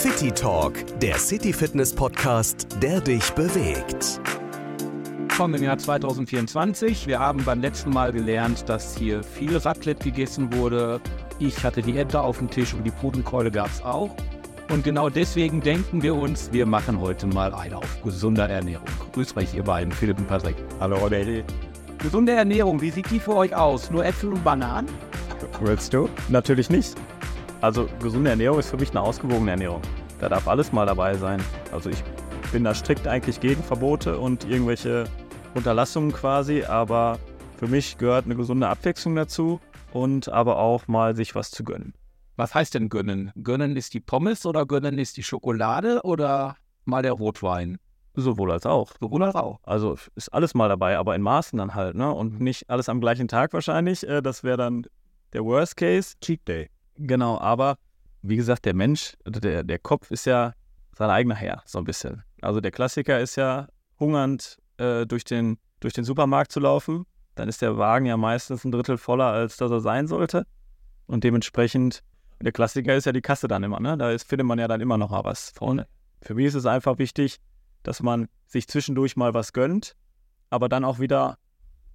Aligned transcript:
City 0.00 0.32
Talk, 0.32 0.72
der 1.00 1.18
City 1.18 1.52
Fitness 1.52 1.92
Podcast, 1.94 2.66
der 2.80 3.02
dich 3.02 3.30
bewegt. 3.32 4.18
Willkommen 5.18 5.56
im 5.56 5.62
Jahr 5.62 5.76
2024. 5.76 7.06
Wir 7.06 7.18
haben 7.18 7.44
beim 7.44 7.60
letzten 7.60 7.90
Mal 7.90 8.10
gelernt, 8.10 8.66
dass 8.66 8.96
hier 8.96 9.22
viel 9.22 9.54
Raclette 9.58 10.02
gegessen 10.02 10.54
wurde. 10.54 11.02
Ich 11.38 11.62
hatte 11.64 11.82
die 11.82 11.98
Ente 11.98 12.18
auf 12.18 12.38
dem 12.38 12.48
Tisch 12.48 12.72
und 12.72 12.84
die 12.84 12.90
Putenkeule 12.90 13.50
gab 13.50 13.66
es 13.66 13.82
auch. 13.82 14.16
Und 14.70 14.84
genau 14.84 15.10
deswegen 15.10 15.60
denken 15.60 16.02
wir 16.02 16.14
uns, 16.14 16.50
wir 16.50 16.64
machen 16.64 16.98
heute 16.98 17.26
mal 17.26 17.52
eine 17.52 17.76
auf 17.76 18.02
gesunder 18.02 18.48
Ernährung. 18.48 18.86
Grüß 19.12 19.36
euch, 19.36 19.52
ihr 19.52 19.64
beiden, 19.64 19.92
Philipp 19.92 20.16
und 20.16 20.28
Patrick. 20.28 20.56
Hallo, 20.80 20.96
Rodney. 20.96 21.44
Gesunde 21.98 22.32
Ernährung, 22.32 22.80
wie 22.80 22.90
sieht 22.90 23.10
die 23.10 23.20
für 23.20 23.36
euch 23.36 23.54
aus? 23.54 23.90
Nur 23.90 24.06
Äpfel 24.06 24.32
und 24.32 24.42
Bananen? 24.42 24.88
Willst 25.60 25.92
du? 25.92 26.08
Natürlich 26.30 26.70
nicht. 26.70 26.96
Also 27.60 27.88
gesunde 28.00 28.30
Ernährung 28.30 28.58
ist 28.58 28.70
für 28.70 28.78
mich 28.78 28.90
eine 28.90 29.02
ausgewogene 29.02 29.50
Ernährung. 29.50 29.82
Da 30.18 30.28
darf 30.28 30.48
alles 30.48 30.72
mal 30.72 30.86
dabei 30.86 31.14
sein. 31.14 31.42
Also 31.72 31.90
ich 31.90 32.02
bin 32.52 32.64
da 32.64 32.74
strikt 32.74 33.06
eigentlich 33.06 33.40
gegen 33.40 33.62
Verbote 33.62 34.18
und 34.18 34.44
irgendwelche 34.48 35.04
Unterlassungen 35.54 36.12
quasi, 36.12 36.64
aber 36.64 37.18
für 37.58 37.66
mich 37.66 37.98
gehört 37.98 38.24
eine 38.24 38.36
gesunde 38.36 38.68
Abwechslung 38.68 39.14
dazu 39.14 39.60
und 39.92 40.28
aber 40.28 40.58
auch 40.58 40.88
mal 40.88 41.14
sich 41.14 41.34
was 41.34 41.50
zu 41.50 41.64
gönnen. 41.64 41.94
Was 42.36 42.54
heißt 42.54 42.74
denn 42.74 42.88
gönnen? 42.88 43.32
Gönnen 43.42 43.76
ist 43.76 43.92
die 43.92 44.00
Pommes 44.00 44.46
oder 44.46 44.64
gönnen 44.64 44.98
ist 44.98 45.18
die 45.18 45.22
Schokolade 45.22 46.00
oder 46.02 46.56
mal 46.86 47.02
der 47.02 47.12
Rotwein? 47.12 47.78
Sowohl 48.14 48.52
als 48.52 48.64
auch. 48.64 48.92
Sowohl 48.98 49.22
als 49.22 49.34
auch. 49.34 49.60
Also 49.62 49.96
ist 50.14 50.32
alles 50.32 50.54
mal 50.54 50.68
dabei, 50.68 50.96
aber 50.96 51.14
in 51.14 51.22
Maßen 51.22 51.58
dann 51.58 51.74
halt, 51.74 51.94
ne? 51.94 52.10
Und 52.10 52.40
nicht 52.40 52.68
alles 52.68 52.88
am 52.88 53.00
gleichen 53.00 53.28
Tag 53.28 53.52
wahrscheinlich. 53.52 54.06
Äh, 54.08 54.22
das 54.22 54.42
wäre 54.42 54.56
dann 54.56 54.86
der 55.32 55.44
Worst 55.44 55.76
Case. 55.76 56.14
Cheat 56.20 56.48
Day. 56.48 56.70
Genau, 57.02 57.38
aber 57.38 57.76
wie 58.20 58.36
gesagt, 58.36 58.66
der 58.66 58.74
Mensch, 58.74 59.16
der, 59.24 59.64
der 59.64 59.78
Kopf 59.78 60.10
ist 60.10 60.26
ja 60.26 60.52
sein 60.94 61.08
eigener 61.08 61.34
Herr, 61.34 61.62
so 61.64 61.78
ein 61.78 61.84
bisschen. 61.84 62.22
Also 62.42 62.60
der 62.60 62.70
Klassiker 62.70 63.18
ist 63.20 63.36
ja 63.36 63.68
hungernd 63.98 64.58
äh, 64.76 65.06
durch, 65.06 65.24
den, 65.24 65.58
durch 65.80 65.94
den 65.94 66.04
Supermarkt 66.04 66.52
zu 66.52 66.60
laufen. 66.60 67.06
Dann 67.36 67.48
ist 67.48 67.62
der 67.62 67.78
Wagen 67.78 68.04
ja 68.04 68.18
meistens 68.18 68.64
ein 68.64 68.72
Drittel 68.72 68.98
voller, 68.98 69.26
als 69.26 69.56
dass 69.56 69.70
er 69.70 69.80
sein 69.80 70.08
sollte. 70.08 70.46
Und 71.06 71.24
dementsprechend, 71.24 72.02
der 72.38 72.52
Klassiker 72.52 72.94
ist 72.94 73.06
ja 73.06 73.12
die 73.12 73.22
Kasse 73.22 73.48
dann 73.48 73.62
immer, 73.62 73.80
ne? 73.80 73.96
Da 73.96 74.10
ist, 74.10 74.28
findet 74.28 74.46
man 74.46 74.58
ja 74.58 74.68
dann 74.68 74.82
immer 74.82 74.98
noch 74.98 75.10
mal 75.10 75.24
was 75.24 75.52
vorne. 75.56 75.86
Für 76.20 76.34
mich 76.34 76.46
ist 76.46 76.54
es 76.54 76.66
einfach 76.66 76.98
wichtig, 76.98 77.38
dass 77.82 78.02
man 78.02 78.28
sich 78.46 78.68
zwischendurch 78.68 79.16
mal 79.16 79.32
was 79.32 79.54
gönnt, 79.54 79.96
aber 80.50 80.68
dann 80.68 80.84
auch 80.84 80.98
wieder 80.98 81.38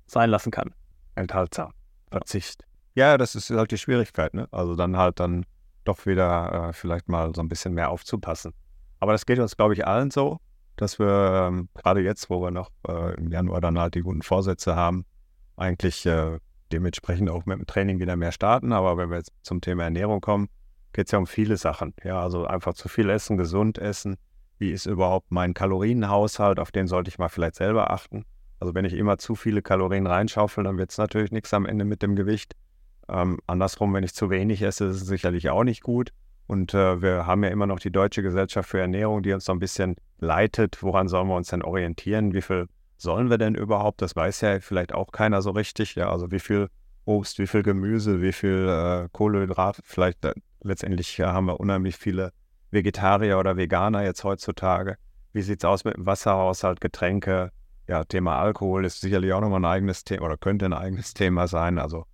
sein 0.07 0.31
lassen 0.31 0.49
kann. 0.49 0.73
Enthaltsam. 1.13 1.73
Verzicht. 2.09 2.65
Ja, 2.95 3.17
das 3.17 3.35
ist 3.35 3.49
halt 3.49 3.71
die 3.71 3.77
Schwierigkeit, 3.77 4.33
ne? 4.33 4.47
Also 4.51 4.75
dann 4.75 4.97
halt 4.97 5.19
dann 5.19 5.45
doch 5.83 6.05
wieder 6.05 6.69
äh, 6.69 6.73
vielleicht 6.73 7.09
mal 7.09 7.33
so 7.35 7.41
ein 7.41 7.49
bisschen 7.49 7.73
mehr 7.73 7.89
aufzupassen. 7.89 8.53
Aber 8.99 9.11
das 9.11 9.25
geht 9.25 9.37
uns, 9.39 9.57
glaube 9.57 9.73
ich, 9.73 9.85
allen 9.85 10.11
so, 10.11 10.39
dass 10.77 10.97
wir 10.97 11.47
ähm, 11.47 11.69
gerade 11.75 12.01
jetzt, 12.01 12.29
wo 12.29 12.41
wir 12.41 12.51
noch 12.51 12.71
äh, 12.87 13.13
im 13.15 13.31
Januar 13.31 13.61
dann 13.61 13.77
halt 13.77 13.95
die 13.95 14.01
guten 14.01 14.21
Vorsätze 14.21 14.75
haben, 14.75 15.05
eigentlich 15.57 16.05
äh, 16.05 16.39
dementsprechend 16.71 17.29
auch 17.29 17.45
mit 17.45 17.59
dem 17.59 17.67
Training 17.67 17.99
wieder 17.99 18.15
mehr 18.15 18.31
starten. 18.31 18.71
Aber 18.71 18.97
wenn 18.97 19.09
wir 19.09 19.17
jetzt 19.17 19.33
zum 19.43 19.61
Thema 19.61 19.83
Ernährung 19.83 20.21
kommen, 20.21 20.47
geht 20.93 21.07
es 21.07 21.11
ja 21.11 21.19
um 21.19 21.27
viele 21.27 21.57
Sachen. 21.57 21.93
Ja, 22.03 22.21
also 22.21 22.45
einfach 22.45 22.73
zu 22.73 22.87
viel 22.87 23.09
essen, 23.09 23.37
gesund 23.37 23.77
essen. 23.77 24.15
Wie 24.57 24.71
ist 24.71 24.85
überhaupt 24.85 25.31
mein 25.31 25.53
Kalorienhaushalt? 25.53 26.59
Auf 26.59 26.71
den 26.71 26.87
sollte 26.87 27.09
ich 27.09 27.17
mal 27.17 27.27
vielleicht 27.27 27.55
selber 27.55 27.91
achten. 27.91 28.23
Also 28.59 28.73
wenn 28.73 28.85
ich 28.85 28.93
immer 28.93 29.17
zu 29.17 29.35
viele 29.35 29.61
Kalorien 29.61 30.07
reinschaufel, 30.07 30.63
dann 30.63 30.77
wird 30.77 30.91
es 30.91 30.97
natürlich 30.97 31.31
nichts 31.31 31.53
am 31.53 31.65
Ende 31.65 31.83
mit 31.83 32.01
dem 32.01 32.15
Gewicht. 32.15 32.55
Ähm, 33.07 33.39
andersrum, 33.47 33.93
wenn 33.93 34.03
ich 34.03 34.13
zu 34.13 34.29
wenig 34.29 34.61
esse, 34.61 34.85
ist 34.85 35.01
es 35.01 35.07
sicherlich 35.07 35.49
auch 35.49 35.63
nicht 35.63 35.83
gut. 35.83 36.11
Und 36.47 36.73
äh, 36.73 37.01
wir 37.01 37.25
haben 37.25 37.43
ja 37.43 37.49
immer 37.49 37.67
noch 37.67 37.79
die 37.79 37.91
Deutsche 37.91 38.21
Gesellschaft 38.21 38.69
für 38.69 38.79
Ernährung, 38.79 39.23
die 39.23 39.33
uns 39.33 39.45
so 39.45 39.51
ein 39.51 39.59
bisschen 39.59 39.95
leitet. 40.19 40.81
Woran 40.83 41.07
sollen 41.07 41.27
wir 41.27 41.35
uns 41.35 41.49
denn 41.49 41.63
orientieren? 41.63 42.33
Wie 42.33 42.41
viel 42.41 42.67
sollen 42.97 43.29
wir 43.29 43.37
denn 43.37 43.55
überhaupt? 43.55 44.01
Das 44.01 44.15
weiß 44.15 44.41
ja 44.41 44.59
vielleicht 44.59 44.93
auch 44.93 45.11
keiner 45.11 45.41
so 45.41 45.51
richtig. 45.51 45.95
Ja, 45.95 46.09
also 46.11 46.31
wie 46.31 46.39
viel 46.39 46.69
Obst, 47.05 47.39
wie 47.39 47.47
viel 47.47 47.63
Gemüse, 47.63 48.21
wie 48.21 48.31
viel 48.31 48.67
äh, 48.67 49.09
Kohlenhydrat. 49.11 49.79
Vielleicht 49.83 50.23
äh, 50.25 50.33
letztendlich 50.61 51.17
ja, 51.17 51.33
haben 51.33 51.45
wir 51.45 51.59
unheimlich 51.59 51.97
viele 51.97 52.31
Vegetarier 52.71 53.39
oder 53.39 53.57
Veganer 53.57 54.03
jetzt 54.03 54.23
heutzutage. 54.23 54.97
Wie 55.33 55.41
sieht 55.41 55.63
es 55.63 55.65
aus 55.65 55.83
mit 55.83 55.97
dem 55.97 56.05
Wasserhaushalt, 56.05 56.81
Getränke? 56.81 57.51
Ja, 57.87 58.03
Thema 58.03 58.39
Alkohol 58.39 58.85
ist 58.85 59.01
sicherlich 59.01 59.33
auch 59.33 59.41
nochmal 59.41 59.59
ein 59.59 59.65
eigenes 59.65 60.03
Thema 60.03 60.25
oder 60.25 60.37
könnte 60.37 60.65
ein 60.65 60.73
eigenes 60.73 61.13
Thema 61.13 61.47
sein. 61.47 61.77
Also 61.77 62.05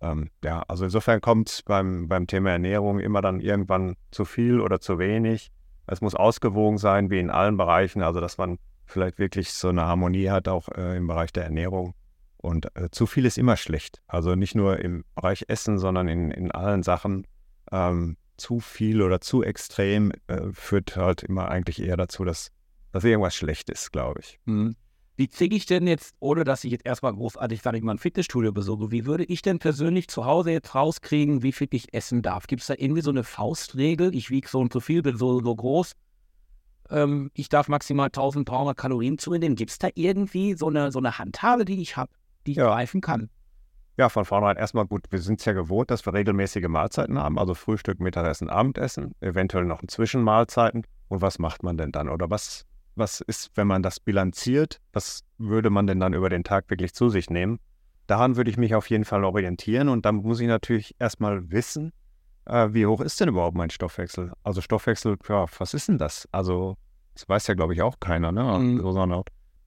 ähm, 0.00 0.30
ja, 0.44 0.62
also 0.68 0.84
insofern 0.84 1.20
kommt 1.20 1.62
beim, 1.66 2.08
beim 2.08 2.26
Thema 2.26 2.50
Ernährung 2.50 3.00
immer 3.00 3.22
dann 3.22 3.40
irgendwann 3.40 3.96
zu 4.10 4.24
viel 4.24 4.60
oder 4.60 4.80
zu 4.80 4.98
wenig. 4.98 5.50
Es 5.86 6.00
muss 6.00 6.14
ausgewogen 6.14 6.78
sein, 6.78 7.10
wie 7.10 7.18
in 7.18 7.30
allen 7.30 7.56
Bereichen, 7.56 8.02
also 8.02 8.20
dass 8.20 8.38
man 8.38 8.58
vielleicht 8.84 9.18
wirklich 9.18 9.52
so 9.52 9.68
eine 9.68 9.86
Harmonie 9.86 10.28
hat, 10.30 10.48
auch 10.48 10.68
äh, 10.68 10.96
im 10.96 11.06
Bereich 11.06 11.32
der 11.32 11.44
Ernährung. 11.44 11.94
Und 12.36 12.74
äh, 12.76 12.90
zu 12.90 13.06
viel 13.06 13.24
ist 13.26 13.38
immer 13.38 13.56
schlecht. 13.56 14.00
Also 14.06 14.34
nicht 14.34 14.54
nur 14.54 14.78
im 14.78 15.04
Bereich 15.14 15.44
Essen, 15.48 15.78
sondern 15.78 16.08
in, 16.08 16.30
in 16.30 16.52
allen 16.52 16.82
Sachen. 16.82 17.26
Ähm, 17.72 18.16
zu 18.36 18.60
viel 18.60 19.02
oder 19.02 19.20
zu 19.20 19.42
extrem 19.42 20.12
äh, 20.28 20.52
führt 20.52 20.96
halt 20.96 21.24
immer 21.24 21.48
eigentlich 21.50 21.82
eher 21.82 21.96
dazu, 21.96 22.24
dass, 22.24 22.50
dass 22.92 23.04
irgendwas 23.04 23.34
schlecht 23.34 23.68
ist, 23.68 23.92
glaube 23.92 24.20
ich. 24.20 24.38
Mhm. 24.44 24.76
Wie 25.18 25.26
kriege 25.26 25.56
ich 25.56 25.66
denn 25.66 25.88
jetzt, 25.88 26.14
ohne 26.20 26.44
dass 26.44 26.62
ich 26.62 26.70
jetzt 26.70 26.86
erstmal 26.86 27.12
großartig, 27.12 27.60
sage 27.60 27.76
ich 27.76 27.82
mal, 27.82 27.90
ein 27.90 27.98
Fitnessstudio 27.98 28.52
besuche, 28.52 28.92
wie 28.92 29.04
würde 29.04 29.24
ich 29.24 29.42
denn 29.42 29.58
persönlich 29.58 30.06
zu 30.06 30.24
Hause 30.24 30.52
jetzt 30.52 30.76
rauskriegen, 30.76 31.42
wie 31.42 31.50
viel 31.50 31.66
ich 31.72 31.92
essen 31.92 32.22
darf? 32.22 32.46
Gibt 32.46 32.62
es 32.62 32.68
da 32.68 32.74
irgendwie 32.78 33.00
so 33.00 33.10
eine 33.10 33.24
Faustregel? 33.24 34.14
Ich 34.14 34.30
wiege 34.30 34.48
so 34.48 34.60
und 34.60 34.72
so 34.72 34.78
viel, 34.78 35.02
bin 35.02 35.16
so, 35.16 35.42
so 35.42 35.56
groß. 35.56 35.94
Ähm, 36.90 37.32
ich 37.34 37.48
darf 37.48 37.66
maximal 37.66 38.06
1300 38.06 38.76
Kalorien 38.76 39.18
zunehmen. 39.18 39.56
Gibt 39.56 39.72
es 39.72 39.78
da 39.80 39.88
irgendwie 39.96 40.54
so 40.54 40.68
eine, 40.68 40.92
so 40.92 41.00
eine 41.00 41.18
Handhabe, 41.18 41.64
die 41.64 41.82
ich 41.82 41.96
habe, 41.96 42.12
die 42.46 42.52
ich 42.52 42.58
ja. 42.58 42.68
greifen 42.68 43.00
kann? 43.00 43.28
Ja, 43.96 44.10
von 44.10 44.24
vornherein 44.24 44.56
erstmal 44.56 44.86
gut. 44.86 45.06
Wir 45.10 45.18
sind 45.18 45.40
es 45.40 45.46
ja 45.46 45.52
gewohnt, 45.52 45.90
dass 45.90 46.06
wir 46.06 46.14
regelmäßige 46.14 46.68
Mahlzeiten 46.68 47.18
haben, 47.18 47.40
also 47.40 47.54
Frühstück, 47.54 47.98
Mittagessen, 47.98 48.50
Abendessen, 48.50 49.16
eventuell 49.20 49.64
noch 49.64 49.82
Zwischenmahlzeiten. 49.84 50.86
Und 51.08 51.22
was 51.22 51.40
macht 51.40 51.64
man 51.64 51.76
denn 51.76 51.90
dann? 51.90 52.08
Oder 52.08 52.30
was 52.30 52.67
was 52.98 53.20
ist, 53.20 53.50
wenn 53.54 53.66
man 53.66 53.82
das 53.82 54.00
bilanziert? 54.00 54.80
Was 54.92 55.22
würde 55.38 55.70
man 55.70 55.86
denn 55.86 56.00
dann 56.00 56.14
über 56.14 56.28
den 56.28 56.44
Tag 56.44 56.68
wirklich 56.68 56.94
zu 56.94 57.08
sich 57.08 57.30
nehmen? 57.30 57.58
Daran 58.06 58.36
würde 58.36 58.50
ich 58.50 58.56
mich 58.56 58.74
auf 58.74 58.88
jeden 58.90 59.04
Fall 59.04 59.24
orientieren 59.24 59.88
und 59.88 60.04
dann 60.04 60.16
muss 60.16 60.40
ich 60.40 60.48
natürlich 60.48 60.96
erstmal 60.98 61.50
wissen, 61.50 61.92
äh, 62.46 62.68
wie 62.72 62.86
hoch 62.86 63.00
ist 63.00 63.20
denn 63.20 63.28
überhaupt 63.28 63.56
mein 63.56 63.70
Stoffwechsel? 63.70 64.32
Also 64.42 64.60
Stoffwechsel, 64.60 65.16
ja, 65.28 65.46
was 65.58 65.74
ist 65.74 65.88
denn 65.88 65.98
das? 65.98 66.26
Also, 66.32 66.76
das 67.14 67.28
weiß 67.28 67.46
ja, 67.46 67.54
glaube 67.54 67.74
ich, 67.74 67.82
auch 67.82 68.00
keiner, 68.00 68.32
ne? 68.32 68.58
Mhm. 68.58 68.80
Sondern 68.92 69.22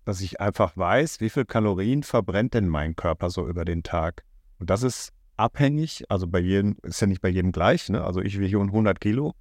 dass 0.06 0.22
ich 0.22 0.42
einfach 0.42 0.76
weiß, 0.76 1.22
wie 1.22 1.30
viel 1.30 1.46
Kalorien 1.46 2.02
verbrennt 2.02 2.56
denn 2.56 2.68
mein 2.68 2.96
Körper 2.96 3.30
so 3.30 3.48
über 3.48 3.66
den 3.66 3.84
Tag. 3.84 4.24
Und 4.60 4.70
das 4.72 4.82
ist 4.82 5.14
abhängig, 5.38 6.04
also 6.10 6.28
bei 6.28 6.40
jedem, 6.40 6.78
ist 6.82 7.02
ja 7.02 7.08
nicht 7.08 7.22
bei 7.22 7.30
jedem 7.30 7.52
gleich, 7.52 7.90
ne? 7.90 8.04
Also 8.04 8.22
ich 8.22 8.40
wiege 8.40 8.60
100 8.60 9.00
Kilo, 9.00 9.34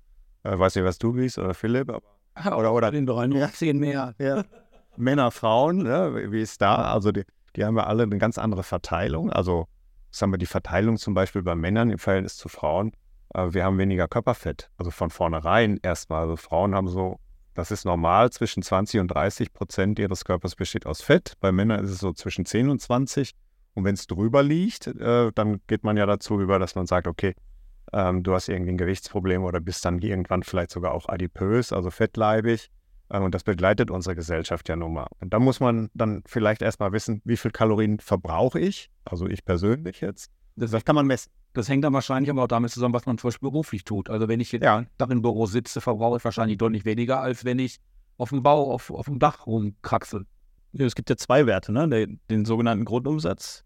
äh, 0.43 0.59
weiß 0.59 0.75
nicht, 0.77 0.85
was 0.85 0.99
du 0.99 1.17
wiegst 1.17 1.39
oder 1.39 1.55
Philipp, 1.55 1.89
aber 1.89 2.20
oder, 2.47 2.73
oder 2.73 2.91
den 2.91 3.07
dreien 3.07 3.33
ja. 3.33 3.51
zehn 3.51 3.79
mehr. 3.79 4.15
Ja. 4.19 4.45
Männer, 4.97 5.31
Frauen, 5.31 5.85
ne? 5.85 6.31
wie 6.31 6.43
ist 6.43 6.61
da? 6.61 6.93
Also 6.93 7.13
die, 7.13 7.25
die 7.57 7.65
haben 7.65 7.77
ja 7.77 7.85
alle 7.85 8.03
eine 8.03 8.19
ganz 8.19 8.39
andere 8.39 8.63
Verteilung. 8.63 9.31
Also 9.31 9.67
sagen 10.11 10.33
wir 10.33 10.39
die 10.39 10.47
Verteilung 10.47 10.97
zum 10.99 11.15
Beispiel 11.15 11.43
bei 11.43 11.55
Männern 11.55 11.91
im 11.91 11.99
Verhältnis 11.99 12.37
zu 12.37 12.49
Frauen. 12.49 12.93
Äh, 13.35 13.53
wir 13.53 13.65
haben 13.65 13.79
weniger 13.79 14.09
Körperfett. 14.09 14.71
Also 14.77 14.91
von 14.91 15.11
vornherein 15.11 15.79
erstmal. 15.83 16.23
Also 16.23 16.37
Frauen 16.37 16.75
haben 16.75 16.89
so, 16.89 17.19
das 17.55 17.71
ist 17.71 17.85
normal, 17.85 18.31
zwischen 18.31 18.63
20 18.63 19.01
und 19.01 19.09
30 19.09 19.53
Prozent 19.53 19.99
ihres 19.99 20.25
Körpers 20.25 20.55
besteht 20.55 20.87
aus 20.87 21.03
Fett. 21.03 21.35
Bei 21.41 21.53
Männern 21.53 21.85
ist 21.85 21.91
es 21.91 21.99
so 21.99 22.13
zwischen 22.13 22.45
10 22.45 22.69
und 22.69 22.81
20. 22.81 23.33
Und 23.75 23.85
wenn 23.85 23.95
es 23.95 24.07
drüber 24.07 24.43
liegt, 24.43 24.89
äh, 24.89 25.31
dann 25.35 25.61
geht 25.67 25.85
man 25.85 25.97
ja 25.97 26.05
dazu 26.05 26.41
über, 26.41 26.59
dass 26.59 26.75
man 26.75 26.87
sagt, 26.87 27.07
okay, 27.07 27.35
ähm, 27.93 28.23
du 28.23 28.35
hast 28.35 28.49
irgendwie 28.49 28.73
ein 28.73 28.79
Gewichtsproblem 28.79 29.43
oder 29.43 29.61
bist 29.61 29.85
dann 29.85 30.01
irgendwann 30.01 30.43
vielleicht 30.43 30.71
sogar 30.71 30.93
auch 30.93 31.09
adipös, 31.09 31.73
also 31.73 31.91
fettleibig. 31.91 32.71
Ähm, 33.11 33.25
und 33.25 33.35
das 33.35 33.43
begleitet 33.43 33.91
unsere 33.91 34.15
Gesellschaft 34.15 34.69
ja 34.69 34.77
nun 34.77 34.95
mal. 34.95 35.09
Und 35.21 35.33
da 35.35 35.39
muss 35.39 35.61
man 35.61 35.91
dann 35.95 36.23
vielleicht 36.27 36.63
erstmal 36.63 36.93
wissen, 36.93 37.21
wie 37.25 37.37
viel 37.37 37.51
Kalorien 37.51 37.99
verbrauche 37.99 38.61
ich, 38.61 38.91
also 39.05 39.27
ich 39.27 39.45
persönlich 39.45 40.01
jetzt. 40.01 40.31
Das, 40.57 40.71
das 40.71 40.85
kann 40.85 40.95
man 40.95 41.07
messen. 41.07 41.31
Das 41.53 41.69
hängt 41.69 41.83
dann 41.83 41.93
wahrscheinlich 41.93 42.31
aber 42.31 42.45
auch 42.45 42.49
damit 42.49 42.71
zusammen, 42.71 42.95
was 42.95 43.07
man 43.07 43.19
zum 43.19 43.29
Beispiel 43.29 43.51
beruflich 43.51 43.83
tut. 43.83 44.09
Also 44.09 44.29
wenn 44.29 44.39
ich 44.39 44.53
jetzt 44.53 44.63
ja. 44.63 44.85
im 45.09 45.23
Büro 45.23 45.47
sitze, 45.47 45.81
verbrauche 45.81 46.19
ich 46.19 46.25
wahrscheinlich 46.25 46.59
deutlich 46.59 46.85
weniger, 46.85 47.21
als 47.21 47.45
wenn 47.45 47.59
ich 47.59 47.81
auf 48.19 48.29
dem 48.29 48.43
Bau, 48.43 48.73
auf, 48.73 48.91
auf 48.91 49.07
dem 49.07 49.19
Dach 49.19 49.47
rumkraxel. 49.47 50.27
Es 50.75 50.95
gibt 50.95 51.11
ja 51.11 51.17
zwei 51.17 51.47
Werte, 51.47 51.73
ne? 51.73 51.89
Den, 51.89 52.21
den 52.31 52.45
sogenannten 52.45 52.85
Grundumsatz. 52.85 53.65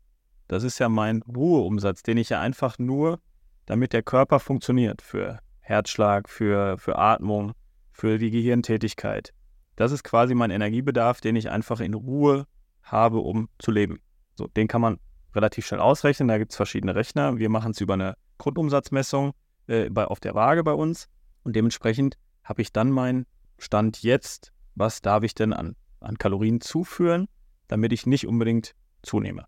Das 0.48 0.62
ist 0.62 0.78
ja 0.78 0.88
mein 0.88 1.20
Ruheumsatz, 1.22 2.02
den 2.02 2.16
ich 2.16 2.30
ja 2.30 2.40
einfach 2.40 2.78
nur 2.78 3.20
damit 3.66 3.92
der 3.92 4.02
Körper 4.02 4.40
funktioniert 4.40 5.02
für 5.02 5.38
Herzschlag, 5.60 6.28
für, 6.28 6.78
für 6.78 6.98
Atmung, 6.98 7.52
für 7.92 8.18
die 8.18 8.30
Gehirntätigkeit. 8.30 9.32
Das 9.76 9.92
ist 9.92 10.04
quasi 10.04 10.34
mein 10.34 10.50
Energiebedarf, 10.50 11.20
den 11.20 11.36
ich 11.36 11.50
einfach 11.50 11.80
in 11.80 11.94
Ruhe 11.94 12.46
habe, 12.82 13.18
um 13.18 13.48
zu 13.58 13.70
leben. 13.70 14.00
So, 14.36 14.46
den 14.46 14.68
kann 14.68 14.80
man 14.80 14.98
relativ 15.34 15.66
schnell 15.66 15.80
ausrechnen. 15.80 16.28
Da 16.28 16.38
gibt 16.38 16.52
es 16.52 16.56
verschiedene 16.56 16.94
Rechner. 16.94 17.38
Wir 17.38 17.48
machen 17.48 17.72
es 17.72 17.80
über 17.80 17.94
eine 17.94 18.14
Grundumsatzmessung 18.38 19.32
äh, 19.66 19.88
bei, 19.90 20.04
auf 20.06 20.20
der 20.20 20.34
Waage 20.34 20.62
bei 20.62 20.72
uns. 20.72 21.08
Und 21.42 21.56
dementsprechend 21.56 22.16
habe 22.44 22.62
ich 22.62 22.72
dann 22.72 22.90
meinen 22.90 23.26
Stand 23.58 24.02
jetzt, 24.02 24.52
was 24.74 25.00
darf 25.00 25.22
ich 25.22 25.34
denn 25.34 25.52
an, 25.52 25.76
an 26.00 26.18
Kalorien 26.18 26.60
zuführen, 26.60 27.28
damit 27.68 27.92
ich 27.92 28.06
nicht 28.06 28.26
unbedingt 28.26 28.74
zunehme. 29.02 29.46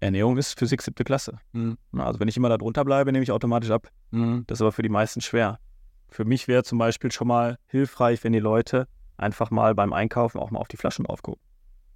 Ernährung 0.00 0.36
ist 0.36 0.58
Physik 0.58 0.82
siebte 0.82 1.04
Klasse. 1.04 1.38
Mhm. 1.52 1.78
Also 1.92 2.20
wenn 2.20 2.28
ich 2.28 2.36
immer 2.36 2.48
da 2.48 2.58
drunter 2.58 2.84
bleibe, 2.84 3.12
nehme 3.12 3.22
ich 3.22 3.32
automatisch 3.32 3.70
ab. 3.70 3.88
Mhm. 4.10 4.44
Das 4.46 4.58
ist 4.58 4.62
aber 4.62 4.72
für 4.72 4.82
die 4.82 4.88
meisten 4.88 5.20
schwer. 5.20 5.58
Für 6.08 6.24
mich 6.24 6.48
wäre 6.48 6.62
zum 6.62 6.78
Beispiel 6.78 7.10
schon 7.10 7.28
mal 7.28 7.58
hilfreich, 7.66 8.22
wenn 8.22 8.32
die 8.32 8.38
Leute 8.40 8.86
einfach 9.16 9.50
mal 9.50 9.74
beim 9.74 9.92
Einkaufen 9.92 10.38
auch 10.38 10.50
mal 10.50 10.60
auf 10.60 10.68
die 10.68 10.76
Flaschen 10.76 11.04
drauf 11.06 11.22
gucken. 11.22 11.42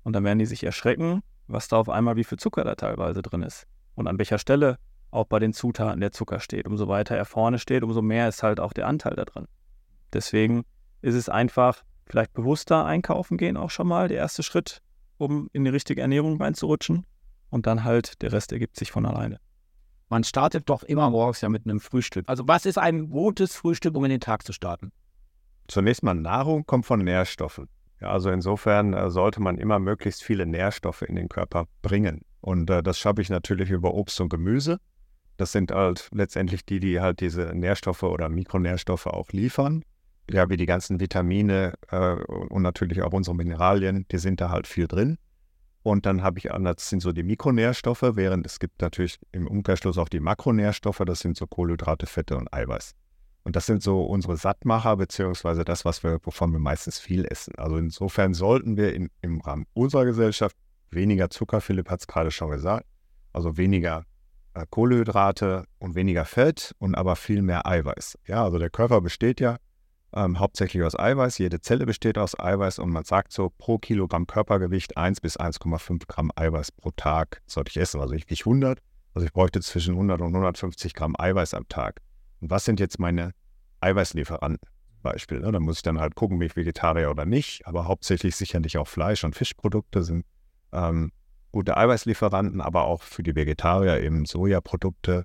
Und 0.02 0.14
dann 0.14 0.24
werden 0.24 0.38
die 0.38 0.46
sich 0.46 0.64
erschrecken, 0.64 1.22
was 1.46 1.68
da 1.68 1.76
auf 1.76 1.88
einmal 1.88 2.16
wie 2.16 2.24
viel 2.24 2.38
Zucker 2.38 2.64
da 2.64 2.74
teilweise 2.74 3.22
drin 3.22 3.42
ist. 3.42 3.66
Und 3.94 4.06
an 4.06 4.18
welcher 4.18 4.38
Stelle 4.38 4.78
auch 5.10 5.26
bei 5.26 5.38
den 5.38 5.52
Zutaten 5.52 6.00
der 6.00 6.12
Zucker 6.12 6.40
steht. 6.40 6.66
Umso 6.66 6.88
weiter 6.88 7.16
er 7.16 7.24
vorne 7.24 7.58
steht, 7.58 7.82
umso 7.82 8.00
mehr 8.00 8.28
ist 8.28 8.42
halt 8.42 8.60
auch 8.60 8.72
der 8.72 8.86
Anteil 8.86 9.14
da 9.16 9.24
drin. 9.24 9.46
Deswegen 10.12 10.64
ist 11.02 11.14
es 11.14 11.28
einfach 11.28 11.82
vielleicht 12.06 12.32
bewusster 12.32 12.84
einkaufen 12.84 13.36
gehen 13.36 13.56
auch 13.56 13.70
schon 13.70 13.86
mal 13.86 14.08
der 14.08 14.18
erste 14.18 14.42
Schritt, 14.42 14.82
um 15.18 15.48
in 15.52 15.64
die 15.64 15.70
richtige 15.70 16.00
Ernährung 16.00 16.40
reinzurutschen. 16.40 17.04
Und 17.50 17.66
dann 17.66 17.84
halt 17.84 18.22
der 18.22 18.32
Rest 18.32 18.52
ergibt 18.52 18.76
sich 18.76 18.90
von 18.90 19.04
alleine. 19.04 19.38
Man 20.08 20.24
startet 20.24 20.68
doch 20.68 20.82
immer 20.82 21.10
morgens 21.10 21.40
ja 21.40 21.48
mit 21.48 21.64
einem 21.64 21.80
Frühstück. 21.80 22.28
Also 22.28 22.48
was 22.48 22.66
ist 22.66 22.78
ein 22.78 23.10
gutes 23.10 23.54
Frühstück, 23.54 23.96
um 23.96 24.04
in 24.04 24.10
den 24.10 24.20
Tag 24.20 24.44
zu 24.44 24.52
starten? 24.52 24.92
Zunächst 25.68 26.02
mal 26.02 26.14
Nahrung 26.14 26.66
kommt 26.66 26.86
von 26.86 27.00
Nährstoffen. 27.04 27.68
Ja, 28.00 28.10
also 28.10 28.30
insofern 28.30 28.94
äh, 28.94 29.10
sollte 29.10 29.40
man 29.40 29.58
immer 29.58 29.78
möglichst 29.78 30.24
viele 30.24 30.46
Nährstoffe 30.46 31.02
in 31.02 31.14
den 31.14 31.28
Körper 31.28 31.66
bringen. 31.82 32.22
Und 32.40 32.70
äh, 32.70 32.82
das 32.82 32.98
schaffe 32.98 33.22
ich 33.22 33.28
natürlich 33.28 33.70
über 33.70 33.94
Obst 33.94 34.20
und 34.20 34.30
Gemüse. 34.30 34.78
Das 35.36 35.52
sind 35.52 35.70
halt 35.70 36.08
letztendlich 36.12 36.64
die, 36.64 36.80
die 36.80 37.00
halt 37.00 37.20
diese 37.20 37.54
Nährstoffe 37.54 38.02
oder 38.02 38.28
Mikronährstoffe 38.28 39.06
auch 39.06 39.28
liefern. 39.30 39.84
Ja, 40.30 40.48
wie 40.48 40.56
die 40.56 40.66
ganzen 40.66 41.00
Vitamine 41.00 41.74
äh, 41.90 42.14
und 42.14 42.62
natürlich 42.62 43.02
auch 43.02 43.12
unsere 43.12 43.36
Mineralien, 43.36 44.06
die 44.10 44.18
sind 44.18 44.40
da 44.40 44.50
halt 44.50 44.66
viel 44.66 44.86
drin. 44.86 45.18
Und 45.82 46.04
dann 46.04 46.22
habe 46.22 46.38
ich, 46.38 46.44
das 46.44 46.88
sind 46.90 47.00
so 47.00 47.12
die 47.12 47.22
Mikronährstoffe, 47.22 48.02
während 48.02 48.44
es 48.44 48.58
gibt 48.60 48.82
natürlich 48.82 49.18
im 49.32 49.46
Umkehrschluss 49.46 49.96
auch 49.96 50.08
die 50.08 50.20
Makronährstoffe, 50.20 51.02
das 51.06 51.20
sind 51.20 51.36
so 51.36 51.46
Kohlenhydrate, 51.46 52.06
Fette 52.06 52.36
und 52.36 52.52
Eiweiß. 52.52 52.92
Und 53.44 53.56
das 53.56 53.64
sind 53.64 53.82
so 53.82 54.02
unsere 54.02 54.36
Sattmacher, 54.36 54.96
beziehungsweise 54.96 55.64
das, 55.64 55.86
was 55.86 56.02
wir, 56.04 56.18
wovon 56.22 56.52
wir 56.52 56.58
meistens 56.58 56.98
viel 56.98 57.24
essen. 57.24 57.54
Also 57.56 57.78
insofern 57.78 58.34
sollten 58.34 58.76
wir 58.76 58.94
in, 58.94 59.08
im 59.22 59.40
Rahmen 59.40 59.66
unserer 59.72 60.04
Gesellschaft 60.04 60.54
weniger 60.90 61.30
Zucker, 61.30 61.60
Philipp 61.60 61.88
hat 61.88 62.00
es 62.00 62.06
gerade 62.06 62.30
schon 62.30 62.50
gesagt, 62.50 62.84
also 63.32 63.56
weniger 63.56 64.04
äh, 64.54 64.66
Kohlenhydrate 64.68 65.64
und 65.78 65.94
weniger 65.94 66.24
Fett 66.24 66.74
und 66.78 66.94
aber 66.94 67.16
viel 67.16 67.42
mehr 67.42 67.66
Eiweiß. 67.66 68.18
Ja, 68.26 68.44
also 68.44 68.58
der 68.58 68.70
Körper 68.70 69.00
besteht 69.00 69.40
ja 69.40 69.56
ähm, 70.14 70.38
hauptsächlich 70.38 70.82
aus 70.82 70.98
Eiweiß. 70.98 71.38
Jede 71.38 71.60
Zelle 71.60 71.86
besteht 71.86 72.18
aus 72.18 72.38
Eiweiß 72.38 72.78
und 72.78 72.90
man 72.90 73.04
sagt 73.04 73.32
so, 73.32 73.50
pro 73.56 73.78
Kilogramm 73.78 74.26
Körpergewicht 74.26 74.96
1 74.96 75.20
bis 75.20 75.38
1,5 75.38 76.06
Gramm 76.08 76.30
Eiweiß 76.34 76.72
pro 76.72 76.90
Tag 76.90 77.42
sollte 77.46 77.70
ich 77.70 77.76
essen. 77.76 78.00
Also 78.00 78.14
ich 78.14 78.28
wiege 78.28 78.40
100, 78.40 78.80
also 79.14 79.26
ich 79.26 79.32
bräuchte 79.32 79.60
zwischen 79.60 79.94
100 79.94 80.20
und 80.20 80.28
150 80.28 80.94
Gramm 80.94 81.14
Eiweiß 81.18 81.54
am 81.54 81.68
Tag. 81.68 82.00
Und 82.40 82.50
was 82.50 82.64
sind 82.64 82.80
jetzt 82.80 82.98
meine 82.98 83.32
Eiweißlieferanten? 83.80 84.68
Beispiel. 85.02 85.40
Ne? 85.40 85.52
Da 85.52 85.60
muss 85.60 85.76
ich 85.76 85.82
dann 85.82 85.98
halt 85.98 86.14
gucken, 86.14 86.38
bin 86.38 86.46
ich 86.46 86.56
Vegetarier 86.56 87.10
oder 87.10 87.24
nicht. 87.24 87.66
Aber 87.66 87.86
hauptsächlich 87.86 88.36
sicherlich 88.36 88.78
auch 88.78 88.86
Fleisch- 88.86 89.24
und 89.24 89.34
Fischprodukte 89.34 90.02
sind 90.02 90.24
ähm, 90.72 91.12
gute 91.52 91.76
Eiweißlieferanten, 91.76 92.60
aber 92.60 92.84
auch 92.84 93.02
für 93.02 93.22
die 93.22 93.34
Vegetarier 93.34 94.00
eben 94.00 94.24
Sojaprodukte 94.24 95.24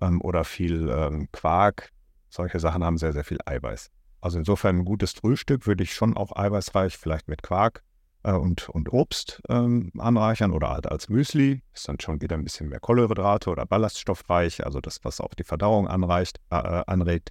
ähm, 0.00 0.20
oder 0.20 0.44
viel 0.44 0.88
ähm, 0.88 1.28
Quark. 1.32 1.90
Solche 2.28 2.60
Sachen 2.60 2.84
haben 2.84 2.96
sehr, 2.96 3.12
sehr 3.12 3.24
viel 3.24 3.38
Eiweiß. 3.44 3.90
Also 4.20 4.38
insofern 4.38 4.78
ein 4.78 4.84
gutes 4.84 5.12
Frühstück 5.12 5.66
würde 5.66 5.82
ich 5.82 5.94
schon 5.94 6.16
auch 6.16 6.36
eiweißreich, 6.36 6.96
vielleicht 6.96 7.28
mit 7.28 7.42
Quark 7.42 7.82
äh, 8.22 8.32
und, 8.32 8.68
und 8.68 8.92
Obst 8.92 9.40
ähm, 9.48 9.92
anreichern 9.98 10.52
oder 10.52 10.70
halt 10.70 10.86
als 10.86 11.08
Müsli. 11.08 11.62
Ist 11.72 11.88
dann 11.88 12.00
schon 12.00 12.20
wieder 12.20 12.36
ein 12.36 12.44
bisschen 12.44 12.68
mehr 12.68 12.80
Kohlenhydrate 12.80 13.50
oder 13.50 13.66
ballaststoffreich, 13.66 14.64
also 14.64 14.80
das, 14.80 15.00
was 15.04 15.20
auch 15.20 15.34
die 15.34 15.44
Verdauung 15.44 15.88
anreicht, 15.88 16.38
äh, 16.50 16.56
anregt. 16.56 17.30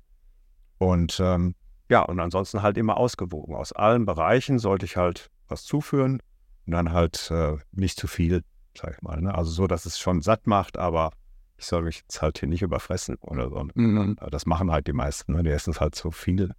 Und 0.78 1.20
ähm, 1.20 1.56
ja, 1.90 2.02
und 2.04 2.20
ansonsten 2.20 2.62
halt 2.62 2.78
immer 2.78 2.98
ausgewogen. 2.98 3.56
Aus 3.56 3.74
allen 3.74 4.06
Bereichen 4.06 4.60
sollte 4.60 4.86
ich 4.86 4.98
halt 4.98 5.30
was 5.48 5.64
zuführen 5.64 6.22
und 6.66 6.74
dann 6.74 6.92
halt 6.92 7.30
äh, 7.32 7.58
nicht 7.72 8.00
zu 8.00 8.08
viel, 8.08 8.44
sag 8.78 8.96
ich 8.96 9.02
mal. 9.02 9.22
Ne? 9.22 9.34
Also 9.34 9.52
so, 9.52 9.68
dass 9.68 9.86
es 9.86 10.00
schon 10.00 10.22
satt 10.22 10.48
macht, 10.48 10.78
aber 10.78 11.12
ich 11.60 11.66
soll 11.66 11.84
mich 11.84 11.98
jetzt 12.00 12.22
halt 12.22 12.40
hier 12.40 12.48
nicht 12.48 12.62
überfressen 12.62 13.18
oder 13.22 13.50
so. 13.50 13.68
Mhm. 13.74 14.16
Das 14.32 14.46
machen 14.46 14.72
halt 14.72 14.88
die 14.88 14.94
meisten, 14.94 15.34
ne? 15.34 15.44
die 15.44 15.50
essen 15.50 15.72
es 15.72 15.82
halt 15.82 15.94
so 15.94 16.10
viel. 16.10 16.54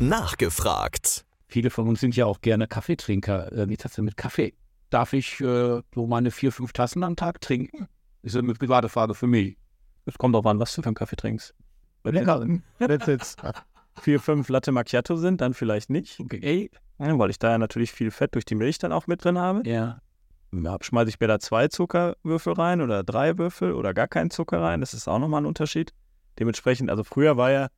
Nachgefragt. 0.00 1.24
Viele 1.46 1.70
von 1.70 1.88
uns 1.88 2.00
sind 2.00 2.16
ja 2.16 2.26
auch 2.26 2.40
gerne 2.40 2.66
Kaffeetrinker. 2.66 3.50
Wie 3.68 3.72
ist 3.72 3.84
das 3.84 3.94
denn 3.94 4.04
mit 4.04 4.16
Kaffee? 4.16 4.54
Darf 4.90 5.12
ich 5.12 5.40
äh, 5.40 5.82
so 5.94 6.06
meine 6.06 6.30
vier, 6.30 6.50
fünf 6.50 6.72
Tassen 6.72 7.04
am 7.04 7.14
Tag 7.14 7.40
trinken? 7.40 7.86
Ist 8.22 8.36
eine 8.36 8.52
private 8.54 8.88
Frage 8.88 9.14
für 9.14 9.26
mich. 9.26 9.56
Es 10.04 10.18
kommt 10.18 10.34
auch 10.34 10.44
an, 10.44 10.58
was 10.58 10.74
du 10.74 10.82
für 10.82 10.88
einen 10.88 10.94
Kaffee 10.94 11.16
trinkst. 11.16 11.54
Lecker. 12.04 12.40
Wenn 12.40 12.90
es 12.90 13.06
jetzt 13.06 13.40
vier, 14.00 14.18
fünf 14.18 14.48
Latte 14.48 14.72
Macchiato 14.72 15.16
sind, 15.16 15.40
dann 15.40 15.54
vielleicht 15.54 15.90
nicht. 15.90 16.18
Okay. 16.18 16.70
Ja, 16.98 17.18
weil 17.18 17.30
ich 17.30 17.38
da 17.38 17.50
ja 17.50 17.58
natürlich 17.58 17.92
viel 17.92 18.10
Fett 18.10 18.34
durch 18.34 18.44
die 18.44 18.54
Milch 18.56 18.78
dann 18.78 18.92
auch 18.92 19.06
mit 19.06 19.24
drin 19.24 19.38
habe. 19.38 19.68
Ja. 19.68 20.00
Schmeiße 20.52 21.10
ich 21.10 21.20
mir 21.20 21.26
da 21.26 21.38
zwei 21.38 21.68
Zuckerwürfel 21.68 22.54
rein 22.54 22.80
oder 22.80 23.04
drei 23.04 23.36
Würfel 23.36 23.72
oder 23.72 23.92
gar 23.94 24.08
keinen 24.08 24.30
Zucker 24.30 24.60
rein. 24.60 24.80
Das 24.80 24.94
ist 24.94 25.08
auch 25.08 25.18
nochmal 25.18 25.42
ein 25.42 25.46
Unterschied. 25.46 25.92
Dementsprechend, 26.38 26.90
also 26.90 27.04
früher 27.04 27.36
war 27.36 27.50
ja, 27.50 27.68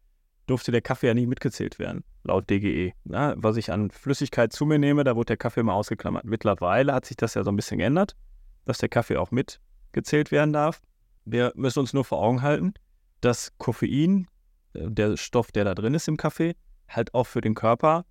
durfte 0.46 0.72
der 0.72 0.82
Kaffee 0.82 1.08
ja 1.08 1.14
nicht 1.14 1.28
mitgezählt 1.28 1.78
werden, 1.78 2.04
laut 2.24 2.50
DGE. 2.50 2.92
Ja, 3.04 3.34
was 3.36 3.56
ich 3.56 3.72
an 3.72 3.90
Flüssigkeit 3.90 4.52
zu 4.52 4.66
mir 4.66 4.78
nehme, 4.78 5.04
da 5.04 5.16
wurde 5.16 5.26
der 5.26 5.36
Kaffee 5.36 5.60
immer 5.60 5.74
ausgeklammert. 5.74 6.24
Mittlerweile 6.24 6.92
hat 6.92 7.06
sich 7.06 7.16
das 7.16 7.34
ja 7.34 7.44
so 7.44 7.50
ein 7.50 7.56
bisschen 7.56 7.78
geändert, 7.78 8.16
dass 8.64 8.78
der 8.78 8.88
Kaffee 8.88 9.16
auch 9.16 9.30
mitgezählt 9.30 10.30
werden 10.30 10.52
darf. 10.52 10.80
Wir 11.24 11.52
müssen 11.54 11.80
uns 11.80 11.92
nur 11.92 12.04
vor 12.04 12.18
Augen 12.18 12.42
halten, 12.42 12.74
dass 13.20 13.56
Koffein, 13.58 14.26
äh, 14.74 14.90
der 14.90 15.16
Stoff, 15.16 15.52
der 15.52 15.64
da 15.64 15.74
drin 15.74 15.94
ist 15.94 16.08
im 16.08 16.16
Kaffee, 16.16 16.56
halt 16.88 17.14
auch 17.14 17.26
für 17.26 17.40
den 17.40 17.54
Körper 17.54 18.04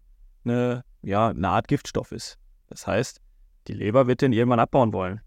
eine, 0.46 0.84
ja, 1.02 1.30
eine 1.30 1.50
Art 1.50 1.68
Giftstoff 1.68 2.12
ist. 2.12 2.38
Das 2.68 2.88
heißt, 2.88 3.22
die 3.70 3.76
Leber 3.76 4.08
wird 4.08 4.22
den 4.22 4.34
irgendwann 4.34 4.60
abbauen 4.60 4.92
wollen. 4.94 5.22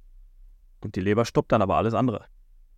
Und 0.80 0.96
die 0.96 1.00
Leber 1.00 1.24
stoppt 1.24 1.52
dann 1.52 1.62
aber 1.62 1.76
alles 1.76 1.94
andere. 1.94 2.26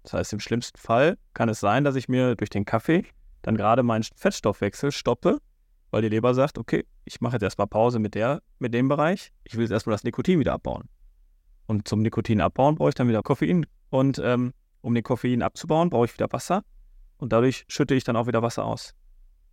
Das 0.03 0.13
heißt, 0.13 0.35
im 0.35 0.41
schlimmsten 0.41 0.79
Fall 0.79 1.17
kann 1.33 1.49
es 1.49 1.59
sein, 1.59 1.85
dass 1.85 1.97
ich 1.97 2.07
mir 2.07 2.37
durch 2.37 2.51
den 2.51 2.67
Kaffee 2.67 3.05
dann 3.41 3.57
gerade 3.57 3.83
meinen 3.83 4.05
Fettstoffwechsel 4.15 4.93
stoppe, 4.93 5.39
weil 5.91 6.03
die 6.03 6.11
Leber 6.11 6.35
sagt, 6.35 6.59
okay, 6.59 6.85
ich 7.07 7.23
mache 7.23 7.37
jetzt 7.37 7.43
erstmal 7.43 7.67
Pause 7.67 7.99
mit, 7.99 8.15
der, 8.15 8.43
mit 8.59 8.75
dem 8.75 8.89
Bereich, 8.89 9.33
ich 9.45 9.55
will 9.55 9.63
jetzt 9.63 9.71
erstmal 9.71 9.95
das 9.95 10.05
Nikotin 10.05 10.39
wieder 10.39 10.53
abbauen. 10.53 10.89
Und 11.67 11.89
zum 11.89 12.03
Nikotin 12.03 12.43
abbauen 12.43 12.75
brauche 12.75 12.91
ich 12.91 12.95
dann 12.95 13.09
wieder 13.09 13.23
Koffein. 13.23 13.65
Und 13.89 14.21
ähm, 14.23 14.53
um 14.83 14.93
den 14.95 15.03
Koffein 15.03 15.41
abzubauen, 15.41 15.89
brauche 15.89 16.05
ich 16.05 16.13
wieder 16.13 16.31
Wasser. 16.31 16.63
Und 17.17 17.33
dadurch 17.33 17.65
schütte 17.69 17.95
ich 17.95 18.05
dann 18.05 18.17
auch 18.17 18.27
wieder 18.27 18.43
Wasser 18.43 18.67
aus. 18.67 18.95